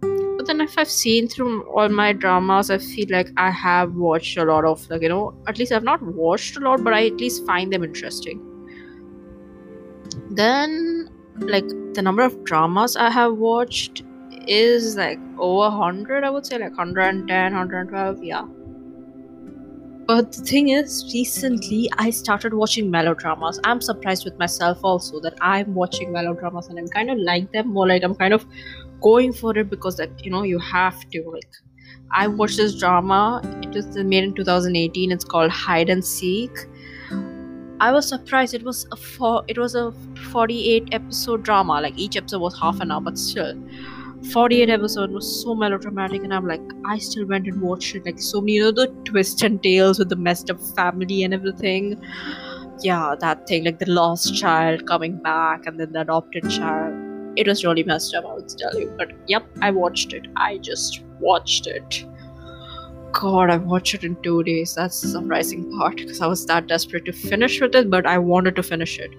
But 0.00 0.46
then 0.46 0.60
if 0.60 0.76
I've 0.76 0.90
seen 0.90 1.28
through 1.28 1.62
all 1.62 1.88
my 1.88 2.12
dramas, 2.12 2.70
I 2.70 2.78
feel 2.78 3.06
like 3.08 3.30
I 3.36 3.50
have 3.50 3.94
watched 3.94 4.36
a 4.36 4.44
lot 4.44 4.64
of 4.64 4.88
like 4.90 5.02
you 5.02 5.08
know, 5.08 5.32
at 5.46 5.58
least 5.58 5.70
I've 5.72 5.84
not 5.84 6.02
watched 6.02 6.56
a 6.56 6.60
lot, 6.60 6.82
but 6.82 6.92
I 6.92 7.06
at 7.06 7.16
least 7.16 7.46
find 7.46 7.72
them 7.72 7.84
interesting. 7.84 8.42
Then 10.30 11.08
like 11.38 11.66
the 11.94 12.02
number 12.02 12.22
of 12.22 12.44
dramas 12.44 12.96
I 12.96 13.10
have 13.10 13.34
watched 13.34 14.02
is 14.48 14.96
like 14.96 15.18
over 15.38 15.68
100 15.76 16.24
i 16.24 16.30
would 16.30 16.46
say 16.46 16.58
like 16.58 16.76
110 16.76 17.52
112 17.52 18.22
yeah. 18.22 18.44
But 20.06 20.32
the 20.32 20.42
thing 20.42 20.68
is 20.68 21.10
recently 21.14 21.90
i 21.96 22.10
started 22.10 22.52
watching 22.54 22.90
melodramas. 22.90 23.58
I'm 23.64 23.80
surprised 23.80 24.26
with 24.26 24.38
myself 24.38 24.80
also 24.82 25.20
that 25.20 25.34
i'm 25.40 25.74
watching 25.74 26.12
melodramas 26.12 26.68
and 26.68 26.78
i'm 26.78 26.88
kind 26.88 27.10
of 27.10 27.18
like 27.18 27.50
them 27.52 27.68
more 27.68 27.86
like 27.88 28.02
i'm 28.02 28.14
kind 28.14 28.34
of 28.34 28.44
going 29.00 29.32
for 29.32 29.56
it 29.56 29.70
because 29.70 29.96
that 29.96 30.24
you 30.24 30.30
know 30.30 30.42
you 30.42 30.58
have 30.58 31.08
to 31.10 31.22
like 31.30 31.56
i 32.10 32.26
watched 32.26 32.58
this 32.58 32.74
drama. 32.78 33.40
It 33.62 33.70
was 33.70 33.96
made 33.96 34.24
in 34.24 34.34
2018 34.34 35.10
it's 35.10 35.24
called 35.24 35.50
hide 35.50 35.88
and 35.88 36.04
seek. 36.04 36.66
I 37.80 37.90
was 37.92 38.08
surprised. 38.08 38.54
It 38.54 38.62
was 38.62 38.86
a 38.92 38.96
four, 38.96 39.44
it 39.48 39.58
was 39.58 39.74
a 39.74 39.92
48 40.32 40.88
episode 40.92 41.42
drama. 41.42 41.80
Like 41.80 41.98
each 41.98 42.16
episode 42.16 42.40
was 42.40 42.58
half 42.58 42.80
an 42.80 42.90
hour, 42.90 43.00
but 43.00 43.18
still, 43.18 43.54
48 44.32 44.70
episode 44.70 45.10
was 45.10 45.42
so 45.42 45.54
melodramatic 45.54 46.22
and 46.24 46.32
i'm 46.32 46.46
like 46.46 46.62
i 46.86 46.96
still 46.98 47.26
went 47.26 47.46
and 47.46 47.60
watched 47.60 47.94
it 47.94 48.06
like 48.06 48.18
so 48.18 48.40
many 48.40 48.52
you 48.54 48.62
know 48.62 48.70
the 48.72 48.86
twists 49.04 49.42
and 49.42 49.62
tales 49.62 49.98
with 49.98 50.08
the 50.08 50.16
messed 50.16 50.50
up 50.50 50.60
family 50.76 51.24
and 51.24 51.34
everything. 51.34 52.00
Yeah 52.82 53.14
that 53.20 53.46
thing 53.46 53.64
like 53.64 53.78
the 53.78 53.90
lost 53.90 54.34
child 54.34 54.86
coming 54.86 55.16
back 55.22 55.66
and 55.66 55.78
then 55.78 55.92
the 55.92 56.00
adopted 56.00 56.48
child. 56.50 56.94
It 57.36 57.46
was 57.46 57.64
really 57.64 57.84
messed 57.84 58.14
up 58.14 58.24
i 58.24 58.32
would 58.34 58.48
tell 58.48 58.78
you 58.80 58.92
but 58.96 59.12
yep 59.28 59.44
i 59.60 59.70
watched 59.70 60.12
it. 60.12 60.26
I 60.36 60.58
just 60.58 61.02
watched 61.20 61.66
it. 61.66 62.04
God 63.12 63.50
i 63.50 63.56
watched 63.56 63.94
it 63.94 64.04
in 64.04 64.16
two 64.22 64.42
days. 64.42 64.74
That's 64.74 65.00
the 65.02 65.08
surprising 65.08 65.70
part 65.78 65.96
because 65.96 66.20
i 66.20 66.26
was 66.26 66.46
that 66.46 66.66
desperate 66.66 67.04
to 67.04 67.12
finish 67.12 67.60
with 67.60 67.74
it 67.74 67.90
but 67.90 68.06
i 68.06 68.18
wanted 68.18 68.56
to 68.56 68.62
finish 68.62 68.98
it 68.98 69.10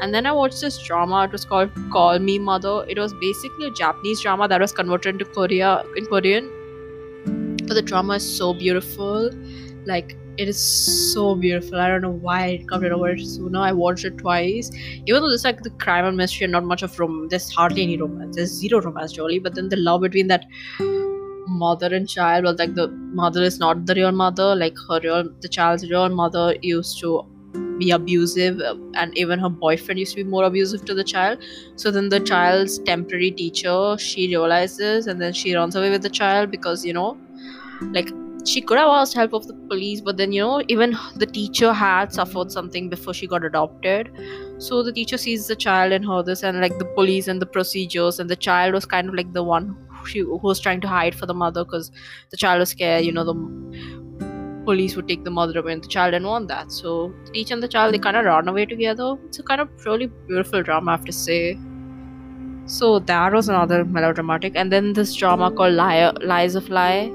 and 0.00 0.14
then 0.14 0.26
I 0.26 0.32
watched 0.32 0.60
this 0.60 0.78
drama. 0.78 1.24
It 1.24 1.32
was 1.32 1.44
called 1.44 1.70
Call 1.92 2.18
Me 2.18 2.38
Mother. 2.38 2.84
It 2.88 2.98
was 2.98 3.12
basically 3.14 3.66
a 3.66 3.70
Japanese 3.70 4.20
drama 4.20 4.48
that 4.48 4.60
was 4.60 4.72
converted 4.72 5.14
into 5.14 5.24
Korea 5.24 5.84
in 5.96 6.06
Korean. 6.06 6.50
But 7.66 7.74
the 7.74 7.82
drama 7.82 8.14
is 8.14 8.36
so 8.36 8.54
beautiful. 8.54 9.30
Like 9.86 10.16
it 10.36 10.48
is 10.48 10.58
so 10.58 11.34
beautiful. 11.34 11.80
I 11.80 11.88
don't 11.88 12.02
know 12.02 12.10
why 12.10 12.44
I 12.44 12.64
covered 12.68 12.92
over 12.92 13.10
it 13.10 13.20
sooner. 13.26 13.58
I 13.58 13.72
watched 13.72 14.04
it 14.04 14.18
twice. 14.18 14.70
Even 15.06 15.22
though 15.22 15.30
it's 15.30 15.44
like 15.44 15.62
the 15.62 15.70
crime 15.70 16.04
and 16.04 16.16
mystery 16.16 16.44
and 16.44 16.52
not 16.52 16.64
much 16.64 16.82
of 16.82 16.98
romance. 16.98 17.30
There's 17.30 17.52
hardly 17.52 17.82
any 17.82 17.96
romance. 17.96 18.36
There's 18.36 18.50
zero 18.50 18.80
romance, 18.80 19.12
Jolie. 19.12 19.40
But 19.40 19.56
then 19.56 19.68
the 19.68 19.76
love 19.76 20.02
between 20.02 20.28
that 20.28 20.44
mother 21.48 21.92
and 21.94 22.08
child 22.08 22.44
was 22.44 22.58
like 22.58 22.74
the 22.74 22.88
mother 22.88 23.42
is 23.42 23.58
not 23.58 23.86
the 23.86 23.94
real 23.94 24.12
mother. 24.12 24.54
Like 24.54 24.76
her 24.88 25.00
real 25.02 25.28
the 25.40 25.48
child's 25.48 25.90
real 25.90 26.08
mother 26.08 26.56
used 26.62 27.00
to 27.00 27.26
be 27.78 27.90
abusive 27.90 28.60
uh, 28.60 28.76
and 28.94 29.16
even 29.16 29.38
her 29.38 29.48
boyfriend 29.48 29.98
used 30.00 30.16
to 30.16 30.24
be 30.24 30.30
more 30.30 30.44
abusive 30.44 30.84
to 30.86 30.94
the 30.94 31.04
child. 31.04 31.38
So 31.76 31.90
then 31.90 32.08
the 32.08 32.20
child's 32.20 32.78
temporary 32.80 33.30
teacher 33.30 33.96
she 33.98 34.28
realizes 34.28 35.06
and 35.06 35.20
then 35.20 35.32
she 35.32 35.54
runs 35.54 35.76
away 35.76 35.90
with 35.90 36.02
the 36.02 36.10
child 36.10 36.50
because 36.50 36.84
you 36.84 36.92
know 36.92 37.16
like 37.92 38.10
she 38.44 38.60
could 38.60 38.78
have 38.78 38.88
asked 38.88 39.14
help 39.14 39.32
of 39.34 39.46
the 39.46 39.54
police 39.68 40.00
but 40.00 40.16
then 40.16 40.32
you 40.32 40.40
know 40.40 40.62
even 40.68 40.96
the 41.16 41.26
teacher 41.26 41.72
had 41.72 42.12
suffered 42.12 42.50
something 42.50 42.88
before 42.88 43.14
she 43.14 43.26
got 43.26 43.44
adopted. 43.44 44.10
So 44.58 44.82
the 44.82 44.92
teacher 44.92 45.18
sees 45.18 45.46
the 45.46 45.56
child 45.56 45.92
and 45.92 46.04
her 46.04 46.22
this 46.22 46.42
and 46.42 46.60
like 46.60 46.78
the 46.78 46.84
police 46.84 47.28
and 47.28 47.40
the 47.40 47.46
procedures 47.46 48.18
and 48.18 48.28
the 48.28 48.36
child 48.36 48.74
was 48.74 48.86
kind 48.86 49.08
of 49.08 49.14
like 49.14 49.32
the 49.32 49.42
one 49.44 49.76
who, 50.12 50.38
who 50.38 50.46
was 50.46 50.60
trying 50.60 50.80
to 50.80 50.88
hide 50.88 51.14
for 51.14 51.26
the 51.26 51.34
mother 51.34 51.64
because 51.64 51.90
the 52.30 52.36
child 52.36 52.60
was 52.60 52.70
scared 52.70 53.04
you 53.04 53.12
know 53.12 53.24
the 53.24 53.34
police 54.68 54.96
would 54.96 55.08
take 55.08 55.24
the 55.24 55.30
mother 55.38 55.58
away 55.60 55.72
and 55.72 55.82
the 55.82 55.88
child 55.96 56.12
didn't 56.12 56.28
want 56.28 56.48
that. 56.48 56.70
So 56.70 57.12
the 57.24 57.32
teacher 57.32 57.54
and 57.54 57.62
the 57.62 57.68
child 57.74 57.94
they 57.94 57.98
kind 58.06 58.16
of 58.16 58.24
run 58.26 58.48
away 58.48 58.66
together. 58.66 59.16
It's 59.26 59.38
a 59.38 59.42
kind 59.42 59.62
of 59.62 59.86
really 59.86 60.08
beautiful 60.28 60.62
drama, 60.62 60.92
I 60.92 60.96
have 60.96 61.06
to 61.06 61.12
say. 61.12 61.58
So 62.66 62.98
that 63.10 63.32
was 63.32 63.48
another 63.48 63.84
melodramatic, 63.84 64.56
and 64.62 64.70
then 64.70 64.92
this 64.92 65.14
drama 65.14 65.50
called 65.50 65.72
Liar, 65.72 66.12
Lies 66.32 66.54
of 66.54 66.68
Lie. 66.68 67.10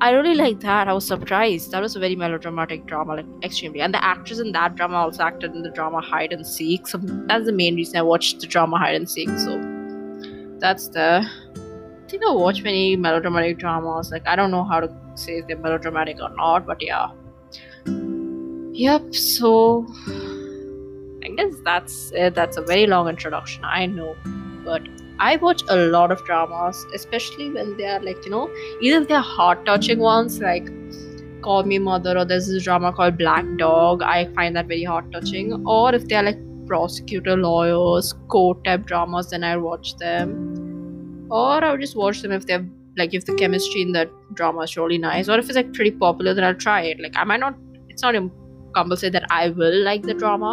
I 0.00 0.10
really 0.10 0.34
like 0.34 0.58
that. 0.64 0.88
I 0.88 0.92
was 0.92 1.06
surprised. 1.06 1.70
That 1.70 1.82
was 1.82 1.94
a 1.94 2.00
very 2.00 2.16
melodramatic 2.16 2.86
drama, 2.86 3.14
like 3.18 3.28
extremely. 3.44 3.80
And 3.80 3.94
the 3.94 4.02
actress 4.04 4.40
in 4.40 4.50
that 4.56 4.74
drama 4.74 4.96
also 5.02 5.22
acted 5.22 5.54
in 5.54 5.62
the 5.62 5.70
drama 5.70 6.00
Hide 6.00 6.32
and 6.32 6.44
Seek. 6.54 6.88
So 6.88 6.98
that's 7.30 7.46
the 7.46 7.56
main 7.60 7.76
reason 7.76 8.00
I 8.00 8.02
watched 8.02 8.40
the 8.40 8.48
drama 8.56 8.78
Hide 8.78 8.96
and 8.96 9.08
Seek. 9.08 9.28
So 9.46 9.54
that's 10.58 10.88
the. 10.88 11.06
I 11.22 12.08
think 12.08 12.24
I 12.24 12.32
watch 12.32 12.62
many 12.64 12.96
melodramatic 12.96 13.58
dramas. 13.58 14.10
Like 14.16 14.26
I 14.34 14.36
don't 14.42 14.50
know 14.50 14.64
how 14.64 14.80
to 14.80 14.92
say 15.18 15.38
if 15.38 15.46
they're 15.46 15.56
melodramatic 15.56 16.18
or 16.20 16.30
not, 16.34 16.66
but 16.66 16.82
yeah. 16.82 17.08
Yep, 18.72 19.14
so 19.14 19.86
I 21.24 21.28
guess 21.36 21.54
that's 21.64 22.10
it. 22.12 22.34
That's 22.34 22.56
a 22.56 22.62
very 22.62 22.86
long 22.86 23.08
introduction, 23.08 23.64
I 23.64 23.86
know. 23.86 24.16
But 24.64 24.82
I 25.20 25.36
watch 25.36 25.62
a 25.68 25.76
lot 25.76 26.10
of 26.10 26.24
dramas, 26.24 26.84
especially 26.92 27.50
when 27.50 27.76
they 27.76 27.86
are 27.86 28.00
like, 28.00 28.24
you 28.24 28.30
know, 28.30 28.50
either 28.80 29.04
they're 29.04 29.20
heart 29.20 29.64
touching 29.64 30.00
ones 30.00 30.40
like 30.40 30.68
Call 31.42 31.62
Me 31.62 31.78
Mother 31.78 32.18
or 32.18 32.24
there's 32.24 32.48
this 32.48 32.64
drama 32.64 32.92
called 32.92 33.16
Black 33.16 33.44
Dog. 33.56 34.02
I 34.02 34.26
find 34.34 34.56
that 34.56 34.66
very 34.66 34.82
heart 34.82 35.12
touching. 35.12 35.64
Or 35.66 35.94
if 35.94 36.08
they're 36.08 36.22
like 36.22 36.38
prosecutor 36.66 37.36
lawyers, 37.36 38.14
court 38.28 38.64
type 38.64 38.86
dramas, 38.86 39.30
then 39.30 39.44
I 39.44 39.56
watch 39.56 39.96
them. 39.98 40.53
Or 41.34 41.64
I'll 41.64 41.76
just 41.76 41.96
watch 41.96 42.22
them 42.22 42.30
if 42.30 42.46
they're 42.46 42.64
like 42.96 43.12
if 43.12 43.24
the 43.24 43.34
chemistry 43.34 43.82
in 43.82 43.90
that 43.92 44.10
drama 44.34 44.60
is 44.60 44.76
really 44.76 44.98
nice. 44.98 45.28
Or 45.28 45.36
if 45.36 45.46
it's 45.48 45.56
like 45.56 45.72
pretty 45.72 45.90
popular 45.90 46.32
then 46.32 46.44
i'll 46.44 46.60
try 46.64 46.82
it. 46.82 47.00
Like 47.00 47.16
i 47.16 47.24
might 47.24 47.40
not 47.40 47.56
it's 47.88 48.02
not 48.02 48.14
compulsory 48.76 49.10
that 49.10 49.24
i 49.30 49.48
will 49.48 49.80
like 49.86 50.02
the 50.02 50.14
drama. 50.14 50.52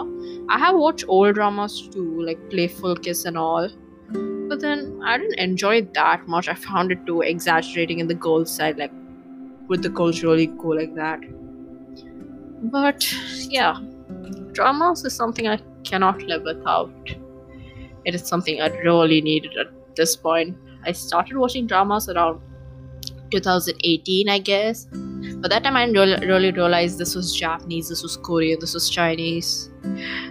I 0.50 0.57
have 0.57 0.75
watched 0.75 1.05
old 1.07 1.35
dramas 1.35 1.75
too 1.95 2.23
like 2.29 2.50
playful 2.50 2.95
kiss 2.95 3.25
and 3.25 3.38
all. 3.38 3.69
But 4.53 4.61
then 4.61 5.00
i 5.11 5.17
didn't 5.19 5.38
enjoy 5.43 5.75
it 5.81 5.93
that 6.00 6.27
much. 6.27 6.50
I 6.50 6.55
found 6.55 6.91
it 6.91 7.05
too 7.05 7.21
exaggerating 7.21 8.00
in 8.00 8.07
the 8.07 8.15
girls 8.15 8.55
side 8.55 8.79
like 8.79 8.91
with 9.67 9.83
the 9.83 9.93
girls 10.01 10.23
really 10.23 10.47
cool 10.59 10.75
like 10.77 10.95
that? 10.95 11.19
But 12.71 13.07
yeah. 13.59 13.79
Dramas 14.53 15.05
is 15.05 15.13
something 15.13 15.47
i 15.47 15.59
cannot 15.83 16.23
live 16.33 16.41
without. 16.41 17.15
It 18.03 18.15
is 18.15 18.27
something 18.33 18.59
i 18.61 18.67
really 18.89 19.21
needed 19.21 19.55
at 19.67 19.95
this 19.95 20.15
point 20.15 20.57
I 20.85 20.91
started 20.91 21.38
watching 21.38 21.67
dramas 21.67 22.09
around 22.09 22.41
2018, 23.31 24.29
I 24.29 24.39
guess. 24.39 24.88
But 25.41 25.50
that 25.50 25.63
time 25.63 25.75
I 25.75 25.85
didn't 25.85 26.27
really 26.27 26.51
realize 26.51 26.97
this 26.97 27.15
was 27.15 27.35
Japanese, 27.35 27.89
this 27.89 28.03
was 28.03 28.17
Korean, 28.17 28.59
this 28.59 28.73
was 28.73 28.89
Chinese. 28.89 29.69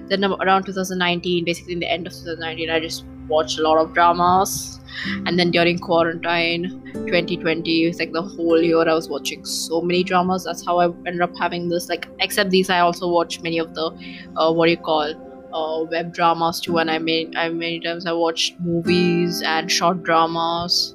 Then 0.08 0.24
around 0.24 0.64
2019, 0.64 1.44
basically 1.44 1.72
in 1.74 1.80
the 1.80 1.90
end 1.90 2.06
of 2.06 2.12
2019, 2.12 2.70
I 2.70 2.80
just 2.80 3.04
watched 3.28 3.58
a 3.58 3.62
lot 3.62 3.78
of 3.78 3.94
dramas. 3.94 4.78
And 5.26 5.38
then 5.38 5.50
during 5.50 5.78
quarantine 5.78 6.82
2020, 6.92 7.84
it's 7.84 7.98
like 7.98 8.12
the 8.12 8.22
whole 8.22 8.60
year 8.60 8.88
I 8.88 8.94
was 8.94 9.08
watching 9.08 9.44
so 9.44 9.80
many 9.80 10.02
dramas. 10.04 10.44
That's 10.44 10.64
how 10.64 10.78
I 10.78 10.86
ended 11.06 11.22
up 11.22 11.36
having 11.38 11.68
this. 11.68 11.88
Like, 11.88 12.08
except 12.18 12.50
these, 12.50 12.70
I 12.70 12.80
also 12.80 13.08
watch 13.08 13.40
many 13.40 13.58
of 13.58 13.74
the 13.74 13.90
uh, 14.36 14.52
what 14.52 14.66
do 14.66 14.72
you 14.72 14.76
call 14.76 15.29
uh, 15.52 15.84
web 15.90 16.12
dramas 16.12 16.60
too. 16.60 16.78
And 16.78 16.90
I 16.90 16.98
made 16.98 17.36
I 17.36 17.48
many 17.48 17.80
times 17.80 18.06
I 18.06 18.12
watched 18.12 18.58
movies 18.60 19.42
and 19.42 19.70
short 19.70 20.02
dramas. 20.02 20.94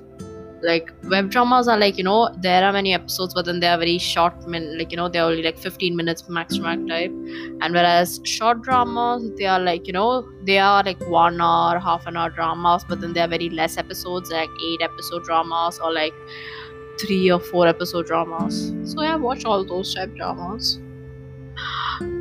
Like 0.62 0.92
web 1.04 1.30
dramas 1.30 1.68
are 1.68 1.78
like 1.78 1.98
you 1.98 2.04
know 2.04 2.30
there 2.42 2.64
are 2.64 2.72
many 2.74 2.94
episodes 2.94 3.36
but 3.36 3.46
then 3.46 3.60
they 3.60 3.68
are 3.68 3.78
very 3.78 3.98
short 4.00 4.48
min 4.48 4.78
like 4.80 4.90
you 4.90 4.98
know 4.98 5.08
they're 5.08 5.24
only 5.24 5.44
like 5.44 5.60
15 5.60 5.96
minutes 5.96 6.28
max 6.30 6.58
max 6.58 6.82
type. 6.88 7.12
And 7.62 7.74
whereas 7.74 8.20
short 8.24 8.62
dramas 8.64 9.30
they 9.38 9.46
are 9.46 9.60
like 9.60 9.86
you 9.88 9.94
know 9.94 10.28
they 10.46 10.58
are 10.58 10.82
like 10.84 11.02
one 11.08 11.40
hour 11.42 11.78
half 11.80 12.08
an 12.08 12.18
hour 12.18 12.30
dramas 12.30 12.86
but 12.90 13.02
then 13.02 13.14
they 13.14 13.22
are 13.22 13.28
very 13.28 13.50
less 13.50 13.78
episodes 13.78 14.32
like 14.32 14.50
eight 14.70 14.82
episode 14.82 15.24
dramas 15.26 15.80
or 15.80 15.94
like 15.94 16.14
three 17.00 17.30
or 17.32 17.40
four 17.40 17.68
episode 17.68 18.08
dramas. 18.08 18.74
So 18.86 19.02
yeah, 19.04 19.14
I 19.14 19.16
watch 19.18 19.46
all 19.46 19.64
those 19.66 19.94
type 19.94 20.16
dramas. 20.16 20.80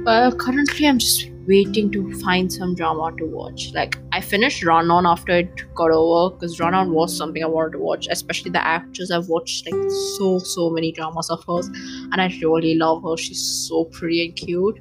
But 0.05 0.39
currently 0.39 0.87
i'm 0.87 0.99
just 0.99 1.29
waiting 1.47 1.91
to 1.93 2.13
find 2.21 2.53
some 2.53 2.75
drama 2.75 3.17
to 3.19 3.27
watch. 3.27 3.73
Like 3.75 3.97
I 4.13 4.21
finished 4.21 4.65
Run 4.65 4.91
On 4.91 5.07
after 5.07 5.33
it 5.33 5.75
got 5.75 5.91
over 5.91 6.35
because 6.35 6.59
Run 6.61 6.75
On 6.75 6.93
was 6.93 7.17
something 7.17 7.43
I 7.43 7.47
wanted 7.47 7.73
to 7.73 7.79
watch, 7.79 8.09
especially 8.11 8.51
the 8.51 8.67
actress. 8.67 9.11
I've 9.11 9.29
watched 9.29 9.71
like 9.71 9.91
so 10.17 10.39
so 10.39 10.71
many 10.71 10.93
dramas 10.93 11.31
of 11.31 11.45
hers, 11.47 11.67
and 12.13 12.21
I 12.21 12.27
really 12.43 12.75
love 12.75 13.03
her. 13.03 13.17
She's 13.17 13.43
so 13.43 13.85
pretty 13.87 14.25
and 14.25 14.37
cute. 14.37 14.81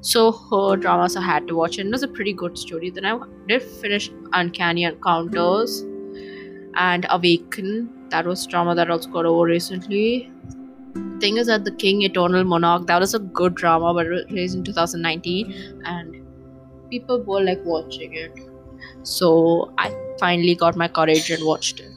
So 0.00 0.30
her 0.32 0.76
dramas 0.76 1.16
I 1.16 1.22
had 1.22 1.48
to 1.48 1.56
watch, 1.56 1.78
and 1.78 1.88
it 1.88 1.92
was 1.92 2.02
a 2.02 2.08
pretty 2.08 2.32
good 2.32 2.56
story. 2.56 2.90
Then 2.90 3.04
I 3.04 3.18
did 3.48 3.62
finish 3.62 4.10
Uncanny 4.32 4.84
Encounters 4.84 5.80
and 6.74 7.06
Awaken. 7.10 8.08
That 8.10 8.24
was 8.26 8.46
drama 8.46 8.74
that 8.76 8.90
also 8.90 9.10
got 9.10 9.26
over 9.26 9.46
recently 9.46 10.30
thing 11.20 11.36
is 11.38 11.46
that 11.46 11.64
the 11.64 11.72
King 11.72 12.02
Eternal 12.02 12.44
Monarch 12.44 12.86
that 12.86 13.00
was 13.00 13.14
a 13.14 13.18
good 13.18 13.54
drama, 13.54 13.94
but 13.94 14.06
it 14.06 14.10
was 14.10 14.24
released 14.26 14.54
in 14.56 14.64
2019, 14.64 15.82
and 15.84 16.22
people 16.90 17.22
were 17.22 17.42
like 17.42 17.64
watching 17.64 18.14
it. 18.14 18.32
So 19.02 19.72
I 19.78 19.94
finally 20.20 20.54
got 20.54 20.76
my 20.76 20.88
courage 20.88 21.30
and 21.30 21.44
watched 21.44 21.80
it. 21.80 21.95